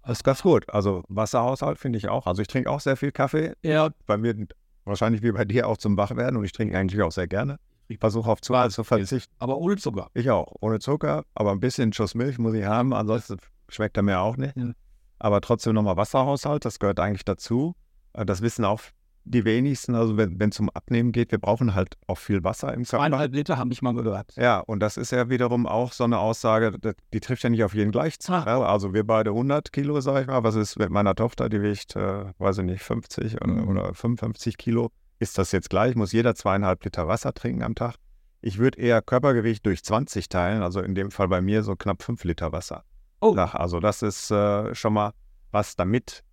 Das 0.04 0.18
ist 0.18 0.24
ganz 0.26 0.42
gut. 0.42 0.68
Also 0.68 1.04
Wasserhaushalt 1.08 1.80
finde 1.80 1.98
ich 2.00 2.10
auch. 2.10 2.28
Also 2.28 2.42
ich 2.42 2.50
trinke 2.50 2.70
auch 2.70 2.82
sehr 2.82 2.98
viel 2.98 3.14
Kaffee. 3.14 3.54
Ja, 3.62 3.92
Bei 4.08 4.18
mir 4.18 4.36
wahrscheinlich 4.86 5.22
wie 5.24 5.32
bei 5.32 5.46
dir 5.46 5.68
auch 5.68 5.78
zum 5.78 5.98
Wachwerden 5.98 6.38
und 6.38 6.44
ich 6.46 6.52
trinke 6.52 6.78
eigentlich 6.78 7.02
auch 7.02 7.12
sehr 7.12 7.28
gerne. 7.28 7.58
Ich 7.88 8.00
versuche 8.00 8.30
auf 8.32 8.42
Zucker 8.42 8.70
zu 8.70 8.84
verzichten. 8.84 9.34
aber 9.40 9.58
ohne 9.58 9.76
Zucker. 9.76 10.10
Ich 10.14 10.30
auch. 10.30 10.54
Ohne 10.62 10.80
Zucker, 10.80 11.26
aber 11.36 11.52
ein 11.52 11.60
bisschen 11.60 11.92
Schuss 11.92 12.16
Milch 12.16 12.38
muss 12.40 12.54
ich 12.54 12.64
haben, 12.66 12.94
ansonsten 12.94 13.38
schmeckt 13.68 13.98
er 13.98 14.04
mir 14.04 14.20
auch 14.20 14.38
nicht. 14.38 14.56
Ja. 14.56 14.72
Aber 15.20 15.42
trotzdem 15.42 15.74
nochmal 15.74 15.98
Wasserhaushalt, 15.98 16.64
das 16.66 16.80
gehört 16.80 17.00
eigentlich 17.00 17.26
dazu. 17.26 17.76
Äh, 18.14 18.26
Das 18.26 18.42
wissen 18.42 18.64
auch 18.66 18.82
die 19.24 19.46
wenigsten. 19.46 19.96
Also 19.96 20.18
wenn 20.18 20.50
es 20.50 20.60
um 20.60 20.70
Abnehmen 20.70 21.12
geht, 21.12 21.32
wir 21.32 21.40
brauchen 21.40 21.76
halt 21.76 21.96
auch 22.08 22.18
viel 22.18 22.44
Wasser 22.44 22.70
im 22.74 22.84
Körper. 22.84 22.98
Zweieinhalb 22.98 23.34
Liter 23.34 23.58
habe 23.58 23.72
ich 23.74 23.82
mal 23.82 23.94
gehört. 23.94 24.36
Ja, 24.36 24.60
und 24.60 24.80
das 24.80 24.98
ist 24.98 25.12
ja 25.12 25.30
wiederum 25.30 25.68
auch 25.68 25.92
so 25.94 26.04
eine 26.04 26.20
Aussage, 26.20 26.72
die 27.14 27.20
trifft 27.20 27.44
ja 27.44 27.50
nicht 27.50 27.64
auf 27.64 27.74
jeden 27.74 27.92
gleich 27.92 28.20
zu. 28.20 28.34
Ah. 28.34 28.66
Also 28.66 28.94
wir 28.94 29.06
beide 29.06 29.32
100 29.32 29.72
Kilo, 29.72 30.00
sag 30.02 30.22
ich 30.22 30.28
mal. 30.28 30.44
Was 30.44 30.56
ist 30.56 30.78
mit 30.78 30.90
meiner 30.90 31.16
Tochter, 31.16 31.50
die 31.50 31.62
wiegt, 31.62 31.96
äh, 31.96 32.26
weiß 32.38 32.60
ich 32.60 32.66
nicht, 32.66 32.84
50 32.84 33.42
oder, 33.42 33.54
Mhm. 33.54 33.68
oder 33.68 33.94
55 33.94 34.58
Kilo? 34.58 34.92
Ist 35.20 35.38
das 35.38 35.52
jetzt 35.52 35.70
gleich? 35.70 35.96
Muss 35.96 36.12
jeder 36.12 36.34
zweieinhalb 36.36 36.84
Liter 36.84 37.08
Wasser 37.08 37.34
trinken 37.34 37.62
am 37.64 37.76
Tag? 37.76 37.96
Ich 38.42 38.58
würde 38.58 38.80
eher 38.80 39.04
Körpergewicht 39.04 39.64
durch 39.68 39.84
20 39.84 40.28
teilen, 40.30 40.64
also 40.64 40.82
in 40.82 40.96
dem 40.96 41.12
Fall 41.12 41.28
bei 41.28 41.42
mir 41.42 41.62
so 41.62 41.76
knapp 41.76 42.02
5 42.02 42.24
Liter 42.24 42.52
Wasser. 42.52 42.84
Oh. 43.20 43.36
Also 43.36 43.80
das 43.80 44.02
ist 44.02 44.32
äh, 44.32 44.74
schon 44.74 44.94
mal 44.94 45.12
was, 45.52 45.76
damit 45.76 46.24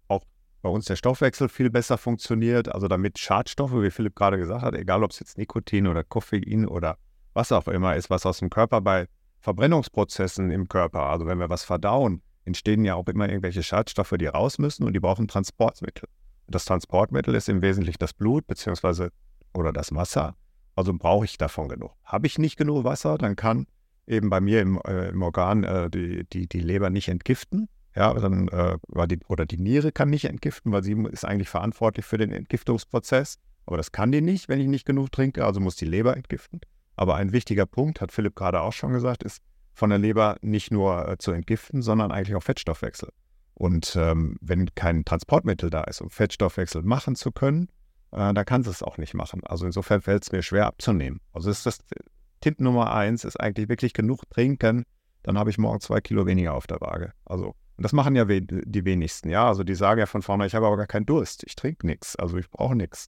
bei 0.62 0.68
uns 0.68 0.86
der 0.86 0.96
Stoffwechsel 0.96 1.48
viel 1.48 1.70
besser 1.70 1.98
funktioniert. 1.98 2.72
Also 2.74 2.88
damit 2.88 3.18
Schadstoffe, 3.18 3.74
wie 3.74 3.90
Philipp 3.90 4.16
gerade 4.16 4.38
gesagt 4.38 4.62
hat, 4.62 4.74
egal 4.74 5.04
ob 5.04 5.12
es 5.12 5.20
jetzt 5.20 5.38
Nikotin 5.38 5.86
oder 5.86 6.04
Koffein 6.04 6.66
oder 6.66 6.96
was 7.34 7.52
auch 7.52 7.68
immer 7.68 7.96
ist, 7.96 8.10
was 8.10 8.26
aus 8.26 8.38
dem 8.38 8.50
Körper 8.50 8.80
bei 8.80 9.06
Verbrennungsprozessen 9.40 10.50
im 10.50 10.68
Körper, 10.68 11.04
also 11.04 11.26
wenn 11.26 11.38
wir 11.38 11.48
was 11.48 11.64
verdauen, 11.64 12.22
entstehen 12.44 12.84
ja 12.84 12.94
auch 12.94 13.06
immer 13.06 13.28
irgendwelche 13.28 13.62
Schadstoffe, 13.62 14.14
die 14.18 14.26
raus 14.26 14.58
müssen 14.58 14.84
und 14.84 14.94
die 14.94 15.00
brauchen 15.00 15.28
Transportmittel. 15.28 16.08
Das 16.48 16.64
Transportmittel 16.64 17.34
ist 17.34 17.48
im 17.48 17.62
Wesentlichen 17.62 17.98
das 18.00 18.14
Blut 18.14 18.46
beziehungsweise 18.46 19.10
oder 19.54 19.72
das 19.72 19.94
Wasser. 19.94 20.34
Also 20.74 20.94
brauche 20.94 21.26
ich 21.26 21.38
davon 21.38 21.68
genug. 21.68 21.92
Habe 22.04 22.26
ich 22.26 22.38
nicht 22.38 22.56
genug 22.56 22.84
Wasser, 22.84 23.18
dann 23.18 23.36
kann 23.36 23.66
eben 24.06 24.30
bei 24.30 24.40
mir 24.40 24.62
im, 24.62 24.80
äh, 24.86 25.10
im 25.10 25.22
Organ 25.22 25.64
äh, 25.64 25.90
die, 25.90 26.24
die, 26.24 26.48
die 26.48 26.60
Leber 26.60 26.90
nicht 26.90 27.08
entgiften. 27.08 27.68
Ja, 27.98 28.14
dann 28.14 28.46
äh, 28.46 28.78
die, 29.08 29.18
oder 29.26 29.44
die 29.44 29.56
Niere 29.56 29.90
kann 29.90 30.08
nicht 30.08 30.26
entgiften, 30.26 30.70
weil 30.70 30.84
sie 30.84 30.92
ist 31.10 31.24
eigentlich 31.24 31.48
verantwortlich 31.48 32.06
für 32.06 32.16
den 32.16 32.30
Entgiftungsprozess. 32.30 33.38
Aber 33.66 33.76
das 33.76 33.90
kann 33.90 34.12
die 34.12 34.20
nicht, 34.20 34.48
wenn 34.48 34.60
ich 34.60 34.68
nicht 34.68 34.86
genug 34.86 35.10
trinke, 35.10 35.44
also 35.44 35.58
muss 35.58 35.74
die 35.74 35.84
Leber 35.84 36.16
entgiften. 36.16 36.60
Aber 36.94 37.16
ein 37.16 37.32
wichtiger 37.32 37.66
Punkt, 37.66 38.00
hat 38.00 38.12
Philipp 38.12 38.36
gerade 38.36 38.60
auch 38.60 38.72
schon 38.72 38.92
gesagt, 38.92 39.24
ist 39.24 39.42
von 39.74 39.90
der 39.90 39.98
Leber 39.98 40.36
nicht 40.42 40.70
nur 40.70 41.08
äh, 41.08 41.18
zu 41.18 41.32
entgiften, 41.32 41.82
sondern 41.82 42.12
eigentlich 42.12 42.36
auch 42.36 42.42
Fettstoffwechsel. 42.42 43.08
Und 43.54 43.96
ähm, 43.96 44.36
wenn 44.40 44.72
kein 44.76 45.04
Transportmittel 45.04 45.68
da 45.68 45.82
ist, 45.82 46.00
um 46.00 46.08
Fettstoffwechsel 46.08 46.82
machen 46.82 47.16
zu 47.16 47.32
können, 47.32 47.66
äh, 48.12 48.32
dann 48.32 48.44
kann 48.44 48.62
sie 48.62 48.70
es 48.70 48.84
auch 48.84 48.98
nicht 48.98 49.14
machen. 49.14 49.42
Also 49.44 49.66
insofern 49.66 50.02
fällt 50.02 50.22
es 50.22 50.30
mir 50.30 50.42
schwer 50.42 50.66
abzunehmen. 50.66 51.20
Also 51.32 51.50
ist 51.50 51.66
das 51.66 51.80
Tipp 52.40 52.60
Nummer 52.60 52.94
eins, 52.94 53.24
ist 53.24 53.40
eigentlich 53.40 53.68
wirklich 53.68 53.92
genug 53.92 54.30
trinken, 54.30 54.84
dann 55.24 55.36
habe 55.36 55.50
ich 55.50 55.58
morgen 55.58 55.80
zwei 55.80 56.00
Kilo 56.00 56.26
weniger 56.26 56.54
auf 56.54 56.68
der 56.68 56.80
Waage. 56.80 57.12
Also 57.24 57.56
und 57.78 57.84
das 57.84 57.92
machen 57.92 58.16
ja 58.16 58.26
we 58.26 58.42
die 58.42 58.84
wenigsten, 58.84 59.30
ja. 59.30 59.46
Also 59.46 59.62
die 59.62 59.76
sagen 59.76 60.00
ja 60.00 60.06
von 60.06 60.20
vorne, 60.20 60.46
ich 60.46 60.54
habe 60.56 60.66
aber 60.66 60.76
gar 60.76 60.88
keinen 60.88 61.06
Durst, 61.06 61.44
ich 61.46 61.54
trinke 61.54 61.86
nichts, 61.86 62.16
also 62.16 62.36
ich 62.36 62.50
brauche 62.50 62.74
nichts. 62.74 63.06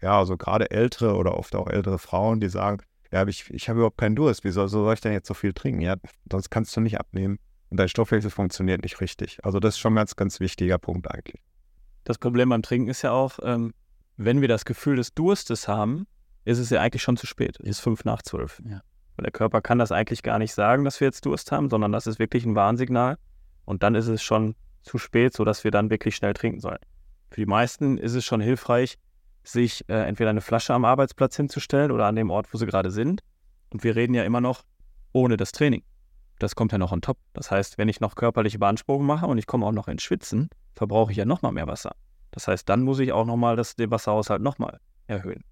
Ja, 0.00 0.16
also 0.16 0.36
gerade 0.36 0.70
ältere 0.70 1.16
oder 1.16 1.36
oft 1.36 1.56
auch 1.56 1.68
ältere 1.68 1.98
Frauen, 1.98 2.38
die 2.38 2.48
sagen, 2.48 2.82
ja, 3.10 3.26
ich, 3.26 3.50
ich 3.50 3.68
habe 3.68 3.80
überhaupt 3.80 3.98
keinen 3.98 4.14
Durst, 4.14 4.44
wieso 4.44 4.66
soll 4.68 4.94
ich 4.94 5.00
denn 5.00 5.12
jetzt 5.12 5.26
so 5.26 5.34
viel 5.34 5.52
trinken? 5.52 5.80
Ja, 5.80 5.96
sonst 6.30 6.50
kannst 6.50 6.76
du 6.76 6.80
nicht 6.80 7.00
abnehmen 7.00 7.40
und 7.68 7.78
dein 7.78 7.88
Stoffwechsel 7.88 8.30
funktioniert 8.30 8.82
nicht 8.82 9.00
richtig. 9.00 9.38
Also 9.42 9.58
das 9.58 9.74
ist 9.74 9.80
schon 9.80 9.94
ein 9.94 9.96
ganz, 9.96 10.14
ganz 10.14 10.38
wichtiger 10.38 10.78
Punkt 10.78 11.10
eigentlich. 11.10 11.42
Das 12.04 12.18
Problem 12.18 12.48
beim 12.48 12.62
Trinken 12.62 12.90
ist 12.90 13.02
ja 13.02 13.10
auch, 13.10 13.40
ähm, 13.42 13.74
wenn 14.16 14.40
wir 14.40 14.48
das 14.48 14.64
Gefühl 14.64 14.96
des 14.96 15.14
Durstes 15.14 15.66
haben, 15.66 16.06
ist 16.44 16.58
es 16.58 16.70
ja 16.70 16.80
eigentlich 16.80 17.02
schon 17.02 17.16
zu 17.16 17.26
spät. 17.26 17.58
Es 17.60 17.70
ist 17.70 17.80
fünf 17.80 18.04
nach 18.04 18.22
zwölf. 18.22 18.62
Ja. 18.64 18.82
Weil 19.16 19.24
der 19.24 19.32
Körper 19.32 19.60
kann 19.60 19.78
das 19.78 19.90
eigentlich 19.90 20.22
gar 20.22 20.38
nicht 20.38 20.54
sagen, 20.54 20.84
dass 20.84 21.00
wir 21.00 21.08
jetzt 21.08 21.26
Durst 21.26 21.50
haben, 21.50 21.70
sondern 21.70 21.90
das 21.90 22.06
ist 22.06 22.20
wirklich 22.20 22.44
ein 22.44 22.54
Warnsignal. 22.54 23.18
Und 23.64 23.82
dann 23.82 23.94
ist 23.94 24.08
es 24.08 24.22
schon 24.22 24.54
zu 24.82 24.98
spät, 24.98 25.34
sodass 25.34 25.64
wir 25.64 25.70
dann 25.70 25.90
wirklich 25.90 26.16
schnell 26.16 26.34
trinken 26.34 26.60
sollen. 26.60 26.78
Für 27.30 27.40
die 27.40 27.46
meisten 27.46 27.98
ist 27.98 28.14
es 28.14 28.24
schon 28.24 28.40
hilfreich, 28.40 28.98
sich 29.44 29.88
äh, 29.88 30.06
entweder 30.06 30.30
eine 30.30 30.40
Flasche 30.40 30.74
am 30.74 30.84
Arbeitsplatz 30.84 31.36
hinzustellen 31.36 31.90
oder 31.90 32.06
an 32.06 32.16
dem 32.16 32.30
Ort, 32.30 32.52
wo 32.52 32.58
sie 32.58 32.66
gerade 32.66 32.90
sind. 32.90 33.22
Und 33.70 33.84
wir 33.84 33.96
reden 33.96 34.14
ja 34.14 34.24
immer 34.24 34.40
noch 34.40 34.64
ohne 35.12 35.36
das 35.36 35.52
Training. 35.52 35.82
Das 36.38 36.54
kommt 36.54 36.72
ja 36.72 36.78
noch 36.78 36.92
on 36.92 37.00
top. 37.00 37.18
Das 37.32 37.50
heißt, 37.50 37.78
wenn 37.78 37.88
ich 37.88 38.00
noch 38.00 38.14
körperliche 38.14 38.58
Beanspruchung 38.58 39.06
mache 39.06 39.26
und 39.26 39.38
ich 39.38 39.46
komme 39.46 39.64
auch 39.66 39.72
noch 39.72 39.88
ins 39.88 40.02
Schwitzen, 40.02 40.48
verbrauche 40.74 41.12
ich 41.12 41.18
ja 41.18 41.24
nochmal 41.24 41.52
mehr 41.52 41.66
Wasser. 41.66 41.92
Das 42.32 42.48
heißt, 42.48 42.68
dann 42.68 42.82
muss 42.82 42.98
ich 42.98 43.12
auch 43.12 43.26
nochmal 43.26 43.56
den 43.56 43.90
Wasserhaushalt 43.90 44.42
nochmal 44.42 44.80
erhöhen. 45.06 45.44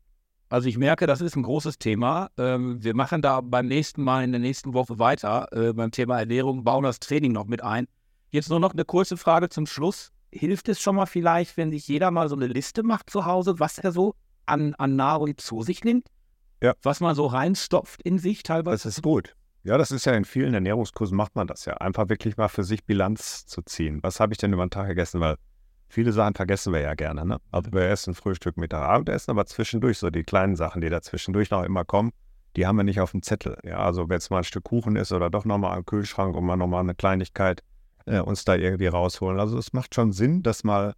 Also 0.49 0.69
ich 0.69 0.79
merke, 0.79 1.07
das 1.07 1.21
ist 1.21 1.37
ein 1.37 1.45
großes 1.45 1.79
Thema. 1.79 2.31
Ähm, 2.37 2.83
wir 2.83 2.97
machen 2.97 3.23
da 3.23 3.40
beim 3.40 3.67
nächsten 3.67 4.02
Mal 4.02 4.25
in 4.25 4.33
der 4.33 4.40
nächsten 4.40 4.75
Woche 4.75 4.99
weiter 4.99 5.47
äh, 5.52 5.73
beim 5.73 5.93
Thema 5.93 6.19
Ernährung, 6.19 6.64
bauen 6.64 6.83
das 6.83 6.99
Training 6.99 7.31
noch 7.33 7.47
mit 7.47 7.62
ein. 7.62 7.87
Jetzt 8.30 8.49
nur 8.49 8.60
noch 8.60 8.72
eine 8.72 8.84
kurze 8.84 9.16
Frage 9.16 9.49
zum 9.49 9.66
Schluss. 9.66 10.12
Hilft 10.32 10.68
es 10.68 10.80
schon 10.80 10.94
mal 10.94 11.06
vielleicht, 11.06 11.56
wenn 11.56 11.72
sich 11.72 11.88
jeder 11.88 12.12
mal 12.12 12.28
so 12.28 12.37
eine 12.37 12.46
Liste 12.46 12.84
macht 12.84 13.10
zu 13.10 13.26
Hause, 13.26 13.58
was 13.58 13.78
er 13.78 13.90
so 13.90 14.14
an, 14.46 14.75
an 14.76 14.94
Nahrung 14.94 15.37
zu 15.37 15.62
sich 15.62 15.82
nimmt? 15.82 16.06
Ja. 16.62 16.75
Was 16.82 17.00
man 17.00 17.16
so 17.16 17.26
reinstopft 17.26 18.02
in 18.02 18.18
sich 18.18 18.42
teilweise? 18.44 18.84
Das 18.84 18.87
ist 18.87 19.02
gut. 19.02 19.34
Ja, 19.62 19.76
das 19.76 19.90
ist 19.90 20.06
ja 20.06 20.12
in 20.12 20.25
vielen 20.25 20.54
Ernährungskursen 20.54 21.16
macht 21.16 21.34
man 21.34 21.46
das 21.46 21.64
ja. 21.64 21.75
Einfach 21.75 22.08
wirklich 22.08 22.37
mal 22.37 22.49
für 22.49 22.64
sich 22.64 22.84
Bilanz 22.84 23.46
zu 23.46 23.62
ziehen. 23.62 23.99
Was 24.02 24.20
habe 24.20 24.32
ich 24.32 24.38
denn 24.38 24.52
über 24.52 24.64
den 24.64 24.70
Tag 24.70 24.87
gegessen? 24.87 25.20
Weil 25.20 25.37
viele 25.88 26.12
Sachen 26.12 26.34
vergessen 26.34 26.72
wir 26.72 26.80
ja 26.80 26.94
gerne. 26.94 27.26
Ne? 27.26 27.38
Also 27.50 27.72
wir 27.72 27.82
essen 27.82 28.14
Frühstück, 28.14 28.56
Mittag, 28.56 28.82
Abendessen, 28.82 29.32
aber 29.32 29.46
zwischendurch, 29.46 29.99
so 29.99 30.08
die 30.10 30.22
kleinen 30.22 30.54
Sachen, 30.54 30.80
die 30.80 30.88
da 30.88 31.02
zwischendurch 31.02 31.50
noch 31.50 31.64
immer 31.64 31.84
kommen, 31.84 32.12
die 32.56 32.66
haben 32.66 32.76
wir 32.76 32.84
nicht 32.84 33.00
auf 33.00 33.10
dem 33.10 33.22
Zettel. 33.22 33.58
Ja, 33.64 33.78
also 33.78 34.08
wenn 34.08 34.18
es 34.18 34.30
mal 34.30 34.38
ein 34.38 34.44
Stück 34.44 34.64
Kuchen 34.64 34.96
ist 34.96 35.12
oder 35.12 35.28
doch 35.28 35.44
nochmal 35.44 35.76
am 35.76 35.84
Kühlschrank 35.84 36.34
und 36.37 36.44
mal 36.44 36.56
nochmal 36.56 36.80
eine 36.80 36.94
Kleinigkeit, 36.94 37.62
äh, 38.07 38.21
uns 38.21 38.45
da 38.45 38.54
irgendwie 38.54 38.87
rausholen. 38.87 39.38
Also 39.38 39.59
es 39.59 39.73
macht 39.73 39.95
schon 39.95 40.12
Sinn, 40.12 40.42
das 40.42 40.64
mal 40.64 40.95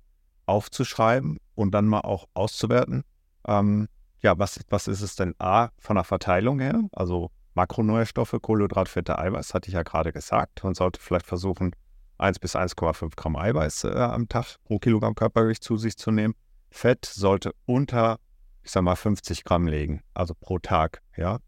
aufzuschreiben 0.46 1.38
und 1.54 1.72
dann 1.72 1.86
mal 1.86 2.00
auch 2.00 2.26
auszuwerten. 2.34 3.04
Ähm, 3.46 3.88
ja, 4.20 4.38
was, 4.38 4.60
was 4.68 4.88
ist 4.88 5.02
es 5.02 5.16
denn 5.16 5.34
A 5.38 5.70
von 5.78 5.96
der 5.96 6.04
Verteilung 6.04 6.60
her? 6.60 6.82
Also 6.92 7.30
Makronährstoffe, 7.54 8.36
Kohlenhydrat, 8.40 8.88
Fette, 8.88 9.18
Eiweiß, 9.18 9.54
hatte 9.54 9.68
ich 9.68 9.74
ja 9.74 9.82
gerade 9.82 10.12
gesagt. 10.12 10.62
Man 10.64 10.74
sollte 10.74 11.00
vielleicht 11.00 11.26
versuchen, 11.26 11.72
1 12.18 12.38
bis 12.38 12.54
1,5 12.54 13.16
Gramm 13.16 13.36
Eiweiß 13.36 13.84
äh, 13.84 13.94
am 13.94 14.28
Tag 14.28 14.56
pro 14.64 14.78
Kilogramm 14.78 15.14
Körpergewicht 15.14 15.62
zu 15.62 15.76
sich 15.76 15.96
zu 15.96 16.10
nehmen. 16.10 16.34
Fett 16.70 17.04
sollte 17.04 17.52
unter, 17.66 18.18
ich 18.62 18.70
sag 18.70 18.82
mal, 18.82 18.96
50 18.96 19.44
Gramm 19.44 19.66
legen, 19.66 20.02
also 20.14 20.34
pro 20.34 20.58
Tag, 20.58 21.02
ja. 21.16 21.38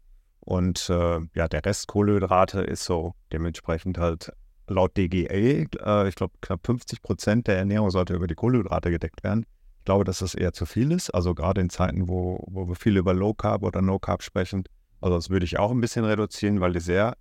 Und 0.41 0.89
äh, 0.89 1.19
ja, 1.33 1.47
der 1.47 1.65
Rest 1.65 1.87
Kohlenhydrate 1.87 2.61
ist 2.61 2.83
so 2.83 3.13
dementsprechend 3.31 3.97
halt 3.97 4.31
laut 4.67 4.97
DGA, 4.97 5.33
äh, 5.33 6.07
ich 6.07 6.15
glaube, 6.15 6.33
knapp 6.41 6.65
50 6.65 7.01
Prozent 7.01 7.47
der 7.47 7.57
Ernährung 7.57 7.89
sollte 7.91 8.13
über 8.13 8.27
die 8.27 8.35
Kohlenhydrate 8.35 8.91
gedeckt 8.91 9.23
werden. 9.23 9.45
Ich 9.79 9.85
glaube, 9.85 10.03
dass 10.03 10.19
das 10.19 10.33
eher 10.33 10.53
zu 10.53 10.65
viel 10.65 10.91
ist. 10.91 11.11
Also 11.11 11.35
gerade 11.35 11.61
in 11.61 11.69
Zeiten, 11.69 12.07
wo, 12.07 12.43
wo 12.47 12.67
wir 12.67 12.75
viel 12.75 12.97
über 12.97 13.13
Low 13.13 13.33
Carb 13.33 13.63
oder 13.63 13.81
No 13.81 13.99
Carb 13.99 14.23
sprechen. 14.23 14.63
Also 15.01 15.15
das 15.15 15.29
würde 15.29 15.45
ich 15.45 15.59
auch 15.59 15.71
ein 15.71 15.81
bisschen 15.81 16.05
reduzieren, 16.05 16.59
weil 16.61 16.73
die 16.73 16.79
sehr 16.79 17.15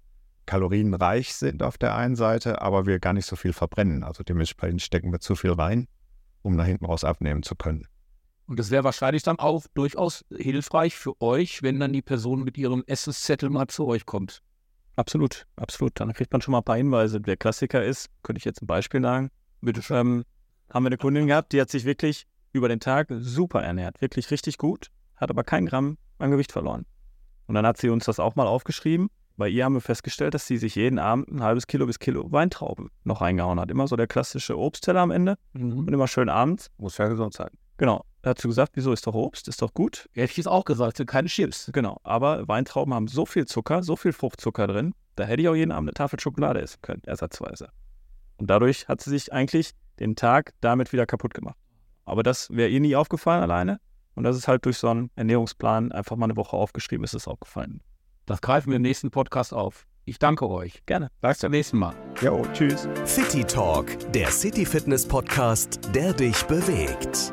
kalorienreich 0.46 1.34
sind 1.34 1.62
auf 1.62 1.78
der 1.78 1.94
einen 1.96 2.16
Seite, 2.16 2.62
aber 2.62 2.86
wir 2.86 2.98
gar 2.98 3.12
nicht 3.12 3.26
so 3.26 3.36
viel 3.36 3.52
verbrennen. 3.52 4.02
Also 4.02 4.22
dementsprechend 4.22 4.82
stecken 4.82 5.12
wir 5.12 5.20
zu 5.20 5.34
viel 5.36 5.52
rein, 5.52 5.88
um 6.42 6.56
nach 6.56 6.66
hinten 6.66 6.86
raus 6.86 7.04
abnehmen 7.04 7.42
zu 7.42 7.54
können. 7.54 7.86
Und 8.46 8.58
das 8.58 8.70
wäre 8.70 8.84
wahrscheinlich 8.84 9.22
dann 9.22 9.38
auch 9.38 9.64
durchaus 9.74 10.24
hilfreich 10.30 10.94
für 10.96 11.20
euch, 11.20 11.62
wenn 11.62 11.80
dann 11.80 11.92
die 11.92 12.02
Person 12.02 12.44
mit 12.44 12.58
ihrem 12.58 12.84
Essenszettel 12.86 13.48
mal 13.48 13.68
zu 13.68 13.86
euch 13.86 14.04
kommt. 14.04 14.42
Absolut, 14.96 15.46
absolut. 15.56 15.98
Dann 15.98 16.12
kriegt 16.12 16.32
man 16.32 16.40
schon 16.40 16.52
mal 16.52 16.58
ein 16.58 16.64
paar 16.64 16.76
Hinweise. 16.76 17.20
Der 17.20 17.36
Klassiker 17.36 17.84
ist, 17.84 18.10
könnte 18.22 18.38
ich 18.38 18.44
jetzt 18.44 18.62
ein 18.62 18.66
Beispiel 18.66 19.02
sagen, 19.02 19.30
Bitte 19.64 19.80
ähm, 19.94 20.24
haben 20.70 20.84
wir 20.84 20.88
eine 20.88 20.98
Kundin 20.98 21.26
gehabt, 21.26 21.52
die 21.52 21.60
hat 21.60 21.70
sich 21.70 21.84
wirklich 21.84 22.26
über 22.52 22.68
den 22.68 22.80
Tag 22.80 23.08
super 23.10 23.62
ernährt, 23.62 24.00
wirklich 24.00 24.30
richtig 24.30 24.58
gut, 24.58 24.90
hat 25.16 25.30
aber 25.30 25.42
kein 25.42 25.66
Gramm 25.66 25.96
an 26.18 26.30
Gewicht 26.30 26.52
verloren. 26.52 26.84
Und 27.46 27.54
dann 27.54 27.66
hat 27.66 27.78
sie 27.78 27.88
uns 27.88 28.04
das 28.04 28.20
auch 28.20 28.36
mal 28.36 28.46
aufgeschrieben. 28.46 29.08
Bei 29.36 29.48
ihr 29.48 29.64
haben 29.64 29.74
wir 29.74 29.80
festgestellt, 29.80 30.34
dass 30.34 30.46
sie 30.46 30.58
sich 30.58 30.76
jeden 30.76 30.98
Abend 30.98 31.28
ein 31.28 31.42
halbes 31.42 31.66
Kilo 31.66 31.86
bis 31.86 31.98
Kilo 31.98 32.30
Weintrauben 32.30 32.90
noch 33.02 33.20
reingehauen 33.20 33.58
hat. 33.58 33.70
Immer 33.70 33.88
so 33.88 33.96
der 33.96 34.06
klassische 34.06 34.56
Obstteller 34.56 35.00
am 35.00 35.10
Ende 35.10 35.36
mhm. 35.54 35.78
und 35.78 35.92
immer 35.92 36.06
schön 36.06 36.28
abends. 36.28 36.70
Muss 36.76 36.98
ja 36.98 37.08
gesund 37.08 37.34
sein. 37.34 37.50
Genau. 37.76 38.04
Da 38.22 38.30
hat 38.30 38.40
sie 38.40 38.48
gesagt, 38.48 38.72
wieso 38.74 38.90
ist 38.92 39.06
doch 39.06 39.14
Obst, 39.14 39.48
ist 39.48 39.60
doch 39.60 39.74
gut. 39.74 40.08
Hätte 40.14 40.32
ich 40.32 40.38
es 40.38 40.46
auch 40.46 40.64
gesagt, 40.64 40.96
sind 40.96 41.10
keine 41.10 41.28
Chips. 41.28 41.70
Genau, 41.74 42.00
aber 42.04 42.48
Weintrauben 42.48 42.94
haben 42.94 43.06
so 43.06 43.26
viel 43.26 43.44
Zucker, 43.44 43.82
so 43.82 43.96
viel 43.96 44.14
Fruchtzucker 44.14 44.66
drin, 44.66 44.94
da 45.16 45.24
hätte 45.24 45.42
ich 45.42 45.48
auch 45.48 45.54
jeden 45.54 45.72
Abend 45.72 45.90
eine 45.90 45.94
Tafel 45.94 46.18
Schokolade 46.18 46.60
essen 46.62 46.80
können, 46.80 47.02
ersatzweise. 47.04 47.68
Und 48.38 48.48
dadurch 48.48 48.88
hat 48.88 49.02
sie 49.02 49.10
sich 49.10 49.30
eigentlich 49.30 49.72
den 50.00 50.16
Tag 50.16 50.52
damit 50.62 50.92
wieder 50.92 51.04
kaputt 51.04 51.34
gemacht. 51.34 51.58
Aber 52.06 52.22
das 52.22 52.48
wäre 52.50 52.68
ihr 52.70 52.80
nie 52.80 52.96
aufgefallen 52.96 53.42
alleine. 53.42 53.78
Und 54.14 54.24
das 54.24 54.36
ist 54.36 54.48
halt 54.48 54.64
durch 54.64 54.78
so 54.78 54.88
einen 54.88 55.10
Ernährungsplan 55.16 55.92
einfach 55.92 56.16
mal 56.16 56.24
eine 56.24 56.36
Woche 56.36 56.56
aufgeschrieben, 56.56 57.04
ist 57.04 57.14
es 57.14 57.28
aufgefallen. 57.28 57.82
Das 58.26 58.40
greifen 58.40 58.70
wir 58.70 58.76
im 58.76 58.82
nächsten 58.82 59.10
Podcast 59.10 59.52
auf. 59.52 59.86
Ich 60.06 60.18
danke 60.18 60.48
euch. 60.48 60.84
Gerne. 60.86 61.10
Bis 61.20 61.38
zum 61.38 61.50
nächsten 61.50 61.78
Mal. 61.78 61.94
Jo, 62.20 62.44
tschüss. 62.52 62.88
City 63.06 63.44
Talk, 63.44 63.86
der 64.12 64.30
City 64.30 64.64
Fitness 64.64 65.06
Podcast, 65.06 65.80
der 65.94 66.12
dich 66.12 66.42
bewegt. 66.44 67.32